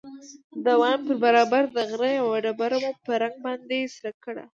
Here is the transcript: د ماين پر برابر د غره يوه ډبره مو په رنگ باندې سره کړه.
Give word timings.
د 0.63 0.67
ماين 0.81 0.99
پر 1.05 1.15
برابر 1.23 1.63
د 1.75 1.77
غره 1.89 2.09
يوه 2.19 2.37
ډبره 2.43 2.77
مو 2.83 2.91
په 3.05 3.11
رنگ 3.21 3.35
باندې 3.45 3.77
سره 3.95 4.11
کړه. 4.23 4.43